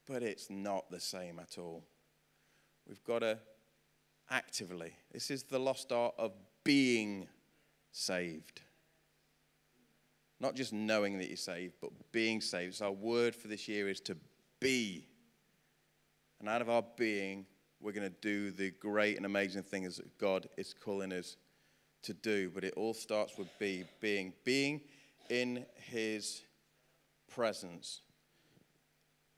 [0.07, 1.83] but it's not the same at all.
[2.87, 3.39] We've got to
[4.29, 7.27] actively, this is the lost art of being
[7.91, 8.61] saved.
[10.39, 12.75] Not just knowing that you're saved, but being saved.
[12.75, 14.17] So, our word for this year is to
[14.59, 15.07] be.
[16.45, 17.47] And out of our being,
[17.81, 21.37] we're going to do the great and amazing things that God is calling us
[22.03, 22.51] to do.
[22.53, 24.81] But it all starts with be, being, being
[25.31, 26.43] in His
[27.27, 28.01] presence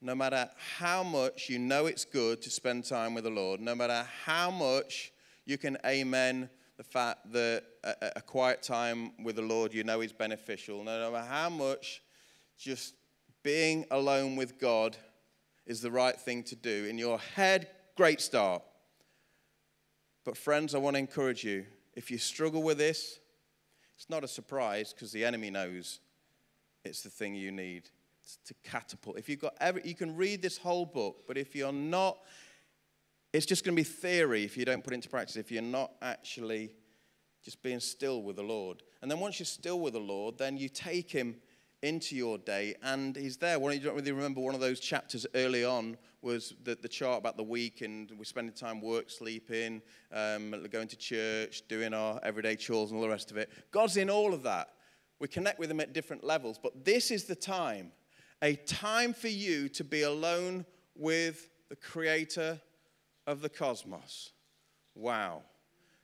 [0.02, 3.74] no matter how much you know it's good to spend time with the Lord, no
[3.74, 5.10] matter how much
[5.44, 10.02] you can amen the fact that a, a quiet time with the Lord you know
[10.02, 12.00] is beneficial, no matter how much
[12.58, 12.94] just
[13.42, 14.96] being alone with God
[15.68, 16.86] is the right thing to do.
[16.86, 18.62] In your head, great start.
[20.24, 23.20] But, friends, I want to encourage you if you struggle with this,
[23.96, 26.00] it's not a surprise because the enemy knows
[26.84, 27.90] it's the thing you need
[28.46, 29.18] to catapult.
[29.18, 32.18] If you've got every, you can read this whole book, but if you're not,
[33.32, 35.62] it's just going to be theory if you don't put it into practice, if you're
[35.62, 36.72] not actually
[37.42, 38.82] just being still with the Lord.
[39.02, 41.36] And then once you're still with the Lord, then you take him
[41.82, 43.58] into your day and he's there.
[43.58, 47.18] One, you don't really remember one of those chapters early on was the, the chart
[47.18, 49.80] about the week and we're spending time work, sleeping,
[50.12, 53.50] um, going to church, doing our everyday chores and all the rest of it.
[53.70, 54.70] God's in all of that.
[55.20, 57.92] We connect with him at different levels, but this is the time
[58.40, 60.64] a time for you to be alone
[60.94, 62.60] with the creator
[63.26, 64.30] of the cosmos.
[64.94, 65.42] Wow.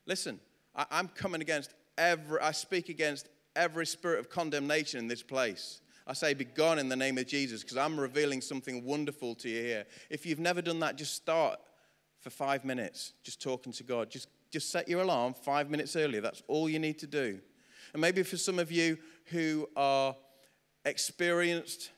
[0.07, 0.41] Listen,
[0.75, 5.81] I, am coming against every, I speak against every spirit of condemnation in this place.
[6.07, 9.49] I say, be gone in the name of Jesus, because I'm revealing something wonderful to
[9.49, 9.87] you here.
[10.11, 11.59] If you've never done that, just start
[12.21, 14.11] for five minutes, just talking to God.
[14.11, 16.21] Just, just set your alarm five minutes earlier.
[16.21, 17.41] That's all you need to do.
[17.93, 20.15] And maybe for some of you who are
[20.85, 21.91] experienced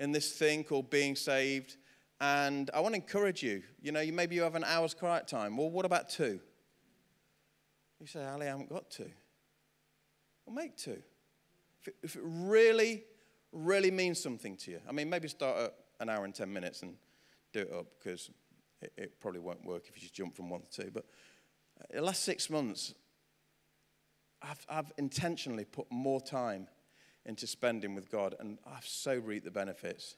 [0.00, 1.76] in this thing called being saved.
[2.20, 3.62] And I want to encourage you.
[3.80, 5.56] You know, maybe you have an hour's quiet time.
[5.56, 6.40] Well, what about two?
[8.00, 9.10] You say, Ali, I haven't got two.
[10.46, 11.02] Well, make two.
[11.80, 13.04] If it, if it really,
[13.52, 16.82] really means something to you, I mean, maybe start at an hour and 10 minutes
[16.82, 16.94] and
[17.52, 18.30] do it up because
[18.80, 20.90] it, it probably won't work if you just jump from one to two.
[20.90, 21.04] But
[21.80, 22.94] uh, the last six months,
[24.42, 26.68] I've, I've intentionally put more time
[27.24, 30.16] into spending with God, and I've so reaped the benefits.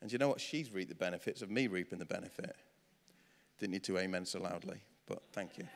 [0.00, 0.40] And you know what?
[0.40, 2.56] She's reaped the benefits of me reaping the benefit.
[3.60, 5.68] Didn't need to amen so loudly, but thank you.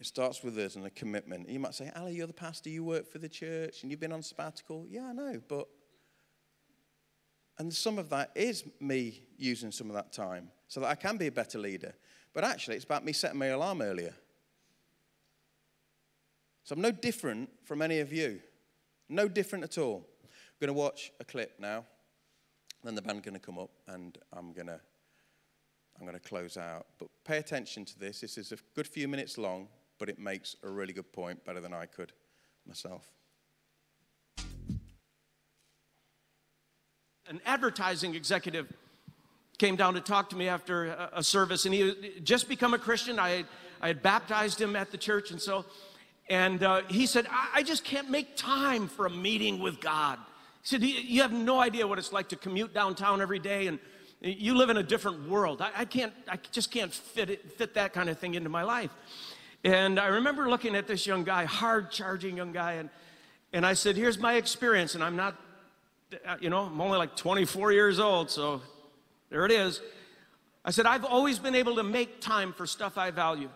[0.00, 1.48] It starts with us and a commitment.
[1.48, 4.12] You might say, Ali, you're the pastor, you work for the church, and you've been
[4.12, 4.86] on sabbatical.
[4.88, 5.68] Yeah, I know, but.
[7.58, 11.18] And some of that is me using some of that time so that I can
[11.18, 11.92] be a better leader.
[12.32, 14.14] But actually, it's about me setting my alarm earlier.
[16.64, 18.40] So I'm no different from any of you.
[19.10, 20.06] No different at all.
[20.22, 21.84] I'm going to watch a clip now.
[22.82, 24.80] Then the band's going to come up and I'm going to
[25.98, 26.86] I'm going to close out.
[26.98, 28.20] But pay attention to this.
[28.20, 29.68] This is a good few minutes long,
[30.00, 32.12] but it makes a really good point, better than I could
[32.66, 33.06] myself.
[37.28, 38.72] An advertising executive
[39.58, 42.78] came down to talk to me after a service, and he had just become a
[42.78, 43.20] Christian.
[43.20, 43.44] I,
[43.80, 45.66] I had baptized him at the church, and so,
[46.30, 50.18] and uh, he said, I, I just can't make time for a meeting with God.
[50.62, 53.78] He said, You have no idea what it's like to commute downtown every day, and
[54.22, 55.60] you live in a different world.
[55.60, 58.62] I, I can't, I just can't fit, it, fit that kind of thing into my
[58.62, 58.90] life.
[59.62, 62.88] And I remember looking at this young guy, hard charging young guy, and,
[63.52, 64.94] and I said, Here's my experience.
[64.94, 65.36] And I'm not,
[66.40, 68.62] you know, I'm only like 24 years old, so
[69.28, 69.80] there it is.
[70.64, 73.50] I said, I've always been able to make time for stuff I value.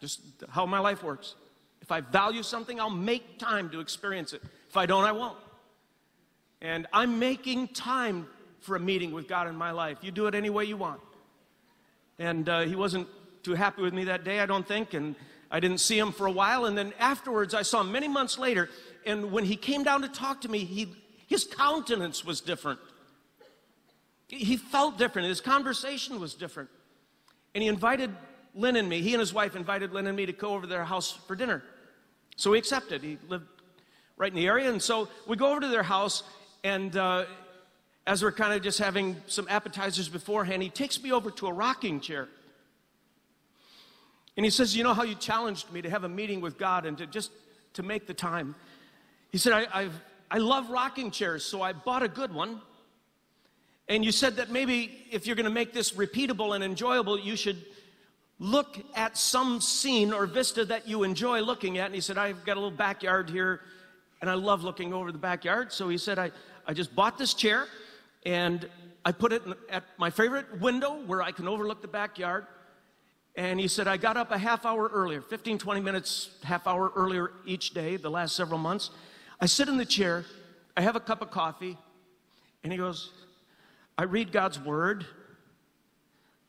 [0.00, 1.34] Just how my life works.
[1.80, 4.42] If I value something, I'll make time to experience it.
[4.68, 5.38] If I don't, I won't.
[6.60, 8.26] And I'm making time
[8.60, 9.98] for a meeting with God in my life.
[10.02, 11.00] You do it any way you want.
[12.18, 13.08] And uh, he wasn't
[13.42, 15.16] too happy with me that day, I don't think, and
[15.50, 16.64] I didn't see him for a while.
[16.64, 18.70] And then afterwards, I saw him many months later,
[19.04, 20.88] and when he came down to talk to me, he,
[21.26, 22.80] his countenance was different.
[24.28, 26.70] He felt different, his conversation was different.
[27.54, 28.10] And he invited
[28.54, 30.66] Lynn and me, he and his wife invited Lynn and me to go over to
[30.66, 31.62] their house for dinner.
[32.36, 33.02] So we accepted.
[33.02, 33.46] He lived
[34.16, 36.22] right in the area, and so we go over to their house,
[36.64, 37.24] and uh,
[38.06, 41.52] as we're kind of just having some appetizers beforehand, he takes me over to a
[41.52, 42.28] rocking chair.
[44.36, 46.86] And he says, You know how you challenged me to have a meeting with God
[46.86, 47.30] and to just
[47.74, 48.54] to make the time?
[49.30, 52.60] He said, I, I've, I love rocking chairs, so I bought a good one.
[53.88, 57.36] And you said that maybe if you're going to make this repeatable and enjoyable, you
[57.36, 57.62] should
[58.38, 61.86] look at some scene or vista that you enjoy looking at.
[61.86, 63.60] And he said, I've got a little backyard here,
[64.20, 65.72] and I love looking over the backyard.
[65.72, 66.30] So he said, I,
[66.66, 67.66] I just bought this chair,
[68.24, 68.68] and
[69.04, 72.46] I put it at my favorite window where I can overlook the backyard.
[73.34, 76.92] And he said, I got up a half hour earlier, 15, 20 minutes, half hour
[76.94, 78.90] earlier each day, the last several months.
[79.40, 80.24] I sit in the chair,
[80.76, 81.78] I have a cup of coffee,
[82.62, 83.10] and he goes,
[83.96, 85.06] I read God's word,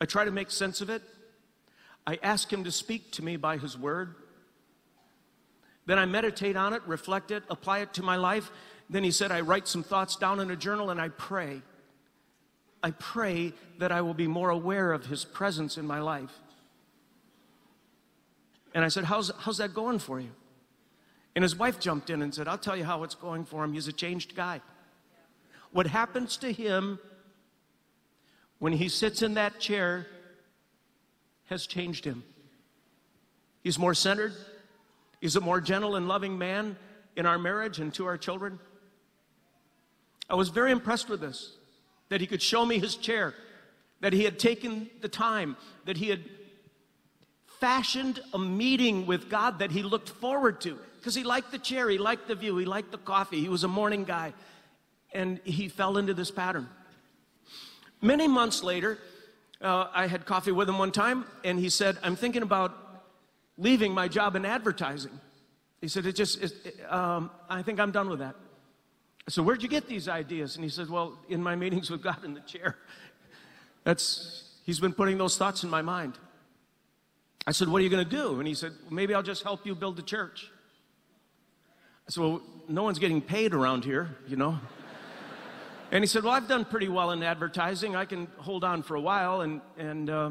[0.00, 1.02] I try to make sense of it,
[2.06, 4.14] I ask Him to speak to me by His word.
[5.86, 8.50] Then I meditate on it, reflect it, apply it to my life.
[8.88, 11.62] Then he said, I write some thoughts down in a journal and I pray.
[12.82, 16.30] I pray that I will be more aware of his presence in my life.
[18.74, 20.30] And I said, How's, how's that going for you?
[21.34, 23.72] And his wife jumped in and said, I'll tell you how it's going for him.
[23.72, 24.60] He's a changed guy.
[25.72, 26.98] What happens to him
[28.58, 30.06] when he sits in that chair
[31.46, 32.22] has changed him.
[33.62, 34.32] He's more centered,
[35.20, 36.76] he's a more gentle and loving man
[37.16, 38.58] in our marriage and to our children.
[40.28, 41.52] I was very impressed with this
[42.08, 43.34] that he could show me his chair,
[44.00, 45.56] that he had taken the time,
[45.86, 46.20] that he had
[47.60, 51.88] fashioned a meeting with God that he looked forward to because he liked the chair,
[51.90, 54.32] he liked the view, he liked the coffee, he was a morning guy,
[55.12, 56.68] and he fell into this pattern.
[58.00, 58.98] Many months later,
[59.60, 63.02] uh, I had coffee with him one time, and he said, I'm thinking about
[63.58, 65.20] leaving my job in advertising.
[65.80, 66.54] He said, it just, it,
[66.90, 68.34] um, I think I'm done with that.
[69.26, 70.56] I said, Where'd you get these ideas?
[70.56, 72.76] And he said, Well, in my meetings with God in the chair.
[73.84, 76.18] That's, he's been putting those thoughts in my mind.
[77.46, 78.38] I said, What are you going to do?
[78.38, 80.50] And he said, Maybe I'll just help you build the church.
[82.08, 84.58] I said, Well, no one's getting paid around here, you know.
[85.90, 87.96] and he said, Well, I've done pretty well in advertising.
[87.96, 90.30] I can hold on for a while, and, and uh,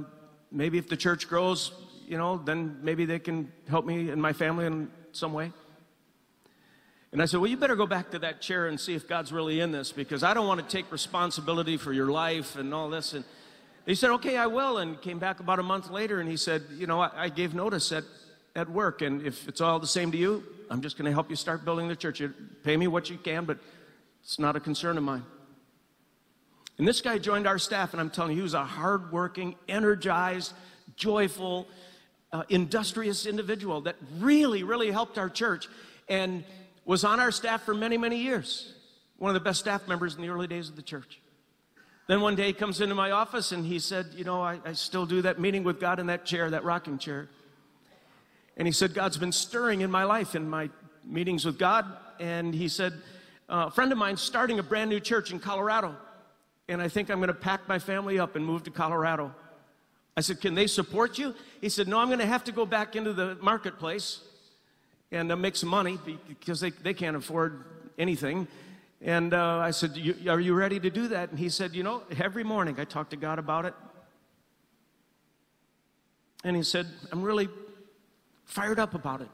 [0.51, 1.71] maybe if the church grows,
[2.07, 5.51] you know, then maybe they can help me and my family in some way.
[7.11, 9.31] And I said, Well, you better go back to that chair and see if God's
[9.31, 12.89] really in this because I don't want to take responsibility for your life and all
[12.89, 13.13] this.
[13.13, 13.23] And
[13.85, 14.77] he said, Okay, I will.
[14.77, 17.53] And came back about a month later and he said, You know, I, I gave
[17.53, 18.03] notice at,
[18.55, 19.01] at work.
[19.01, 21.65] And if it's all the same to you, I'm just going to help you start
[21.65, 22.19] building the church.
[22.19, 23.57] You pay me what you can, but
[24.23, 25.23] it's not a concern of mine.
[26.77, 30.53] And this guy joined our staff, and I'm telling you, he was a hardworking, energized,
[30.95, 31.67] joyful,
[32.31, 35.67] uh, industrious individual that really, really helped our church
[36.09, 36.43] and
[36.85, 38.73] was on our staff for many, many years.
[39.17, 41.21] One of the best staff members in the early days of the church.
[42.07, 44.73] Then one day he comes into my office and he said, You know, I, I
[44.73, 47.29] still do that meeting with God in that chair, that rocking chair.
[48.57, 50.69] And he said, God's been stirring in my life, in my
[51.05, 51.85] meetings with God.
[52.19, 52.93] And he said,
[53.49, 55.95] uh, A friend of mine's starting a brand new church in Colorado.
[56.67, 59.33] And I think I'm going to pack my family up and move to Colorado.
[60.15, 61.33] I said, Can they support you?
[61.61, 64.19] He said, No, I'm going to have to go back into the marketplace
[65.11, 67.63] and uh, make some money because they, they can't afford
[67.97, 68.47] anything.
[69.03, 71.29] And uh, I said, Are you ready to do that?
[71.29, 73.73] And he said, You know, every morning I talk to God about it.
[76.45, 77.49] And he said, I'm really
[78.45, 79.29] fired up about it.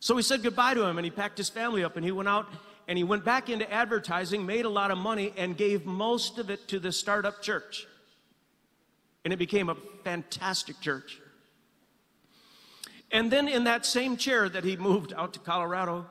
[0.00, 2.28] So we said goodbye to him and he packed his family up and he went
[2.28, 2.48] out
[2.86, 6.50] and he went back into advertising, made a lot of money, and gave most of
[6.50, 7.86] it to the startup church.
[9.24, 11.18] And it became a fantastic church.
[13.10, 16.06] And then in that same chair that he moved out to Colorado,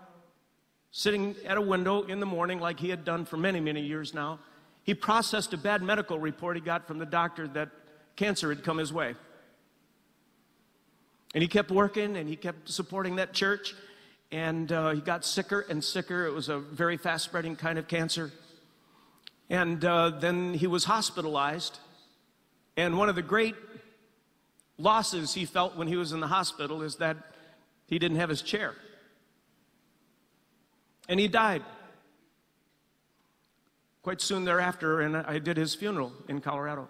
[0.94, 4.14] sitting at a window in the morning, like he had done for many, many years
[4.14, 4.40] now,
[4.84, 7.70] he processed a bad medical report he got from the doctor that
[8.16, 9.16] cancer had come his way.
[11.34, 13.74] And he kept working and he kept supporting that church.
[14.32, 16.28] And uh, he got sicker and sicker.
[16.28, 18.32] It was a very fast spreading kind of cancer.
[19.50, 21.80] And uh, then he was hospitalized.
[22.78, 23.56] And one of the great
[24.78, 27.18] losses he felt when he was in the hospital is that
[27.88, 28.76] he didn't have his chair.
[31.08, 31.64] And he died
[34.04, 36.90] quite soon thereafter, and I did his funeral in Colorado.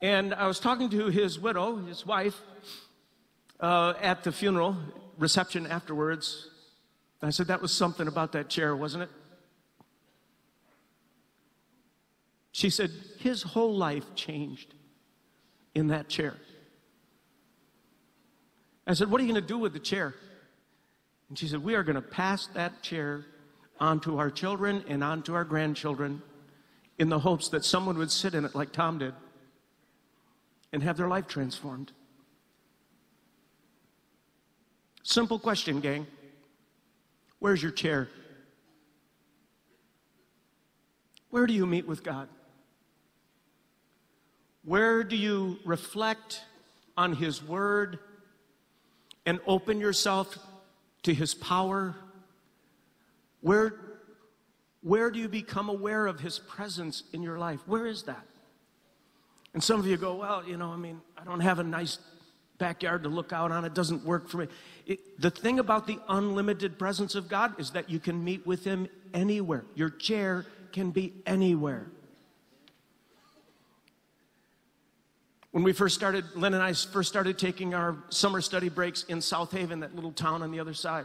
[0.00, 2.40] And I was talking to his widow, his wife,
[3.60, 4.76] uh, at the funeral
[5.18, 6.48] reception afterwards.
[7.20, 9.10] I said, That was something about that chair, wasn't it?
[12.52, 14.74] She said, His whole life changed
[15.74, 16.36] in that chair.
[18.86, 20.14] I said, What are you going to do with the chair?
[21.32, 23.24] And she said, We are going to pass that chair
[23.80, 26.20] on to our children and on to our grandchildren
[26.98, 29.14] in the hopes that someone would sit in it like Tom did
[30.74, 31.90] and have their life transformed.
[35.04, 36.06] Simple question, gang.
[37.38, 38.10] Where's your chair?
[41.30, 42.28] Where do you meet with God?
[44.66, 46.42] Where do you reflect
[46.94, 48.00] on His Word
[49.24, 50.38] and open yourself
[51.02, 51.94] to His power?
[53.40, 53.74] Where,
[54.82, 57.60] where do you become aware of His presence in your life?
[57.66, 58.26] Where is that?
[59.54, 61.98] And some of you go, well, you know, I mean, I don't have a nice
[62.58, 63.64] backyard to look out on.
[63.64, 64.46] It doesn't work for me.
[64.86, 68.64] It, the thing about the unlimited presence of God is that you can meet with
[68.64, 69.64] Him anywhere.
[69.74, 71.90] Your chair can be anywhere.
[75.52, 79.20] When we first started, Lynn and I first started taking our summer study breaks in
[79.20, 81.04] South Haven, that little town on the other side,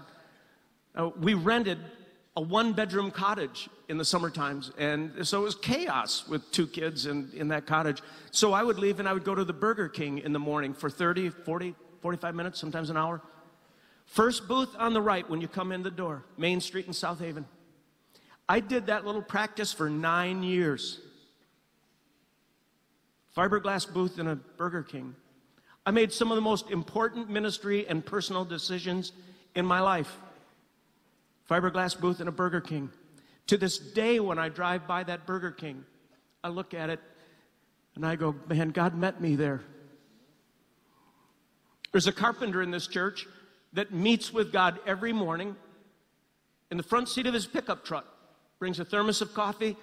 [0.96, 1.78] uh, we rented
[2.38, 4.72] a one bedroom cottage in the summer times.
[4.78, 8.02] And so it was chaos with two kids in, in that cottage.
[8.32, 10.74] So I would leave and I would go to the Burger King in the morning
[10.74, 13.22] for 30, 40, 45 minutes, sometimes an hour.
[14.06, 17.20] First booth on the right when you come in the door, Main Street in South
[17.20, 17.46] Haven.
[18.48, 21.02] I did that little practice for nine years
[23.38, 25.16] fiberglass booth in a Burger King.
[25.86, 29.12] I made some of the most important ministry and personal decisions
[29.54, 30.18] in my life.
[31.50, 32.90] Fiberglass booth in a Burger King.
[33.48, 35.86] To this day, when I drive by that Burger King,
[36.44, 37.00] I look at it
[37.96, 39.62] and I go, man, God met me there.
[41.92, 43.28] There's a carpenter in this church
[43.74, 45.56] that meets with God every morning
[46.72, 48.06] in the front seat of his pickup truck,
[48.60, 49.78] brings a thermos of coffee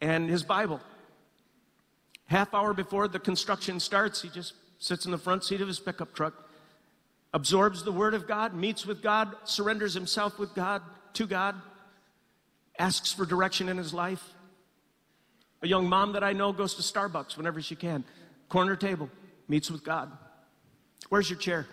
[0.00, 0.80] and his Bible.
[2.32, 5.78] Half hour before the construction starts, he just sits in the front seat of his
[5.78, 6.32] pickup truck,
[7.34, 10.80] absorbs the Word of God, meets with God, surrenders himself with God
[11.12, 11.54] to God,
[12.78, 14.24] asks for direction in his life.
[15.60, 18.02] A young mom that I know goes to Starbucks whenever she can,
[18.48, 19.10] corner table,
[19.46, 20.10] meets with God.
[21.10, 21.66] Where's your chair?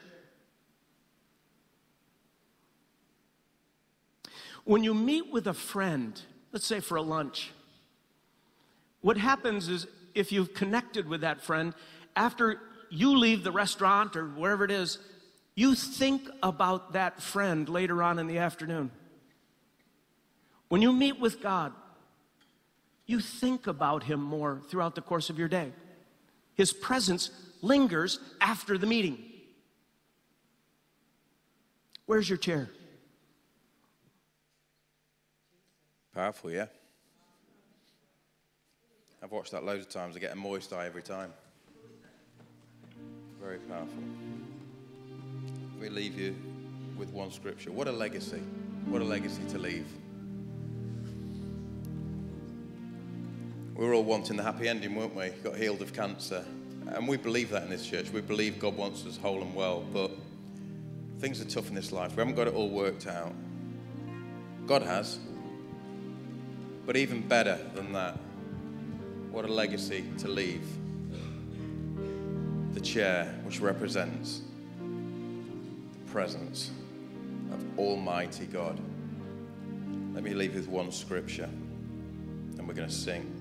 [4.65, 7.51] When you meet with a friend, let's say for a lunch,
[8.99, 11.73] what happens is if you've connected with that friend,
[12.15, 14.99] after you leave the restaurant or wherever it is,
[15.59, 18.91] You think about that friend later on in the afternoon.
[20.69, 21.73] When you meet with God,
[23.05, 25.73] you think about him more throughout the course of your day.
[26.55, 27.29] His presence
[27.61, 29.17] lingers after the meeting.
[32.05, 32.69] Where's your chair?
[36.15, 36.67] Powerful, yeah?
[39.21, 40.15] I've watched that loads of times.
[40.15, 41.33] I get a moist eye every time.
[43.41, 44.03] Very powerful.
[45.79, 46.35] We leave you
[46.97, 47.71] with one scripture.
[47.71, 48.41] What a legacy.
[48.85, 49.87] What a legacy to leave.
[53.75, 55.29] We were all wanting the happy ending, weren't we?
[55.43, 56.43] Got healed of cancer.
[56.87, 58.09] And we believe that in this church.
[58.09, 59.81] We believe God wants us whole and well.
[59.93, 60.11] But
[61.19, 62.11] things are tough in this life.
[62.11, 63.33] We haven't got it all worked out.
[64.65, 65.19] God has.
[66.85, 68.17] But even better than that,
[69.31, 70.65] what a legacy to leave.
[72.73, 74.41] The chair, which represents
[74.79, 76.71] the presence
[77.51, 78.79] of Almighty God.
[80.13, 81.49] Let me leave with one scripture,
[82.57, 83.31] and we're going to sing.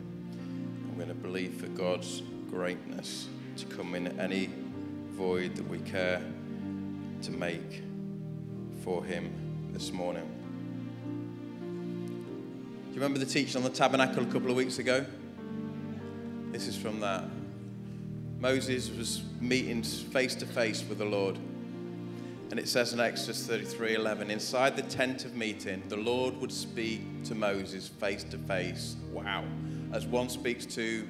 [0.88, 4.50] I'm going to believe for God's greatness to come in any
[5.12, 6.22] void that we care
[7.22, 7.82] to make
[8.84, 9.32] for Him
[9.72, 10.28] this morning.
[12.88, 15.04] Do you remember the teaching on the tabernacle a couple of weeks ago?
[16.52, 17.24] This is from that.
[18.40, 21.38] Moses was meeting face to face with the Lord.
[22.50, 26.52] And it says in Exodus 33 11, inside the tent of meeting, the Lord would
[26.52, 28.96] speak to Moses face to face.
[29.12, 29.44] Wow
[29.92, 31.08] as one speaks to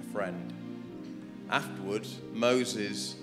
[0.00, 0.52] a friend.
[1.50, 3.16] Afterwards, Moses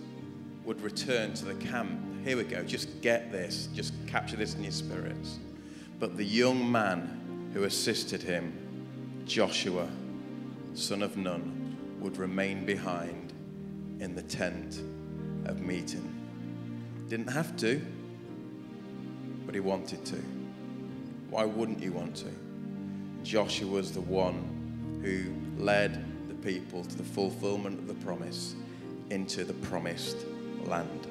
[0.63, 1.99] would return to the camp.
[2.23, 5.39] Here we go, just get this, just capture this in your spirits.
[5.99, 8.53] But the young man who assisted him,
[9.25, 9.89] Joshua,
[10.73, 13.33] son of Nun, would remain behind
[13.99, 14.81] in the tent
[15.45, 16.13] of meeting.
[17.07, 17.81] Didn't have to,
[19.45, 20.17] but he wanted to.
[21.29, 22.29] Why wouldn't you want to?
[23.23, 28.55] Joshua was the one who led the people to the fulfillment of the promise
[29.09, 30.17] into the promised
[30.65, 31.07] land.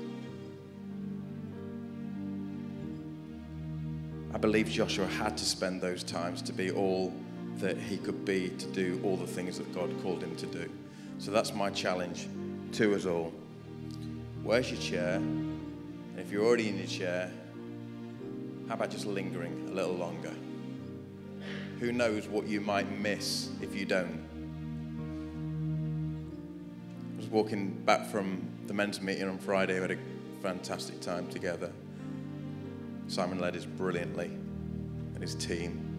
[4.34, 7.12] I believe Joshua had to spend those times to be all
[7.56, 10.70] that he could be, to do all the things that God called him to do.
[11.18, 12.28] So that's my challenge
[12.72, 13.32] to us all.
[14.42, 15.14] Where's your chair?
[15.16, 17.30] And if you're already in your chair,
[18.68, 20.32] how about just lingering a little longer?
[21.82, 24.24] who knows what you might miss if you don't.
[27.12, 29.74] I was walking back from the men's meeting on Friday.
[29.74, 29.98] We had a
[30.40, 31.72] fantastic time together.
[33.08, 35.91] Simon led us brilliantly and his team.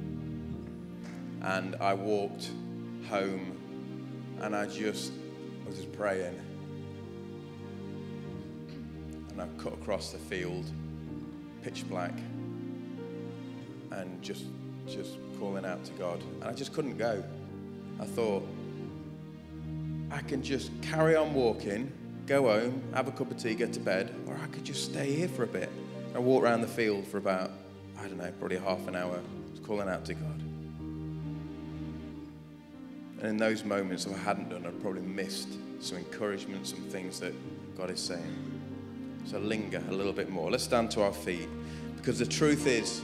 [1.44, 2.50] And I walked
[3.10, 3.58] home
[4.42, 5.12] and I just
[5.64, 6.40] I was just praying.
[9.30, 10.66] And I cut across the field,
[11.64, 12.14] pitch black,
[13.92, 14.46] and just
[14.88, 16.22] just calling out to God.
[16.42, 17.24] And I just couldn't go.
[18.00, 18.48] I thought,
[20.12, 21.92] I can just carry on walking,
[22.26, 25.14] go home, have a cup of tea, get to bed, or I could just stay
[25.14, 25.70] here for a bit
[26.14, 27.52] and walk around the field for about,
[27.98, 29.20] I don't know, probably half an hour,
[29.52, 30.33] just calling out to God.
[33.24, 35.48] And in those moments, if I hadn't done, I'd probably missed
[35.80, 37.34] some encouragement, some things that
[37.78, 38.62] God is saying.
[39.24, 40.52] So linger a little bit more.
[40.52, 41.48] Let's stand to our feet.
[41.96, 43.02] Because the truth is,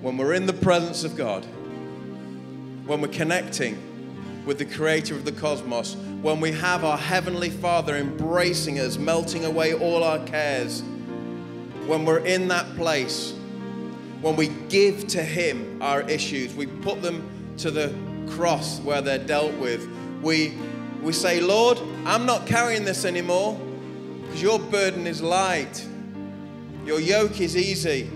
[0.00, 1.44] when we're in the presence of God,
[2.86, 3.76] when we're connecting
[4.46, 9.44] with the creator of the cosmos, when we have our Heavenly Father embracing us, melting
[9.44, 10.82] away all our cares,
[11.86, 13.34] when we're in that place,
[14.22, 19.18] when we give to Him our issues, we put them to the cross where they're
[19.18, 19.88] dealt with,
[20.22, 20.54] we,
[21.02, 23.58] we say, Lord, I'm not carrying this anymore
[24.22, 25.86] because your burden is light,
[26.84, 28.10] your yoke is easy.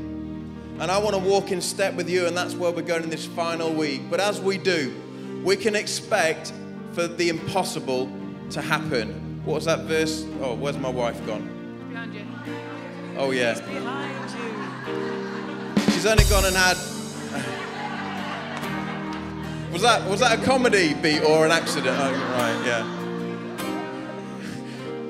[0.79, 3.11] And I want to walk in step with you, and that's where we're going in
[3.11, 4.11] this final week.
[4.11, 4.93] But as we do,
[5.45, 6.53] we can expect
[6.93, 8.11] for the impossible
[8.51, 9.41] to happen.
[9.45, 10.25] What was that verse?
[10.41, 11.89] Oh, where's my wife gone?
[11.89, 12.25] Behind you.
[13.17, 13.55] Oh, yeah.
[13.61, 14.31] Behind
[15.77, 15.93] you.
[15.93, 16.77] She's only gone and had.
[19.73, 21.97] Was that was that a comedy beat or an accident?
[21.99, 22.85] Oh, right, yeah.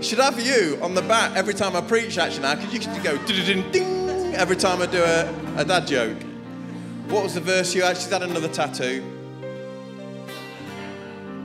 [0.01, 3.03] Should have you on the back every time I preach actually now, because you can
[3.03, 6.17] go ding ding every time I do a, a dad joke.
[7.09, 7.97] What was the verse you had?
[7.97, 9.03] She's had another tattoo.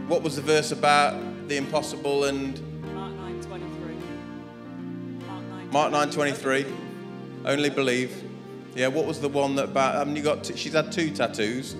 [0.08, 2.62] What was the verse about the impossible and
[2.94, 5.72] Mark 9:23.
[5.72, 6.12] Mark Mark 9.
[6.12, 6.68] 9:23?
[7.46, 8.24] Only believe.
[8.76, 8.90] Yeah.
[8.90, 9.96] What was the one that about?
[9.96, 10.44] Haven't you got?
[10.44, 11.76] T- she's had two tattoos.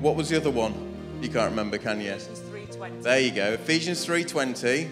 [0.00, 0.74] What was the other one?
[1.20, 2.12] You can't remember, can you?
[2.12, 3.02] Ephesians 3:20.
[3.02, 3.52] There you go.
[3.52, 4.88] Ephesians 3:20.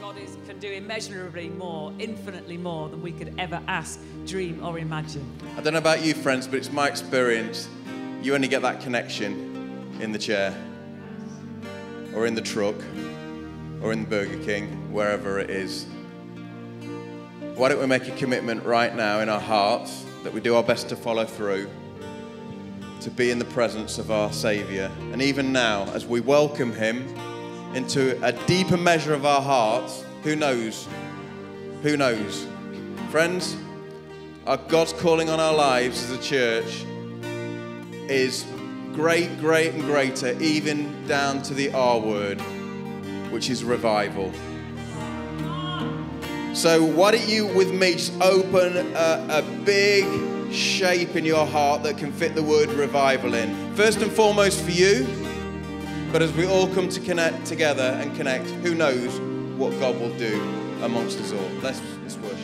[0.00, 4.62] God God is, can do immeasurably more, infinitely more than we could ever ask, dream,
[4.62, 5.24] or imagine.
[5.56, 7.68] I don't know about you, friends, but it's my experience.
[8.22, 10.54] You only get that connection in the chair,
[12.14, 12.76] or in the truck,
[13.82, 15.86] or in the Burger King, wherever it is.
[17.56, 20.62] Why don't we make a commitment right now in our hearts that we do our
[20.62, 21.68] best to follow through,
[23.04, 24.90] to be in the presence of our Saviour?
[25.12, 27.06] And even now, as we welcome Him
[27.74, 30.88] into a deeper measure of our hearts, who knows?
[31.82, 32.46] Who knows?
[33.10, 33.58] Friends,
[34.46, 36.86] our God's calling on our lives as a church
[38.08, 38.46] is
[38.94, 42.40] great, great, and greater, even down to the R word,
[43.30, 44.32] which is revival.
[46.54, 51.82] So, why don't you, with me, just open a, a big shape in your heart
[51.82, 53.74] that can fit the word revival in?
[53.74, 55.06] First and foremost for you,
[56.12, 59.18] but as we all come to connect together and connect, who knows
[59.58, 60.40] what God will do
[60.82, 61.50] amongst us all?
[61.62, 62.43] Let's, let's worship.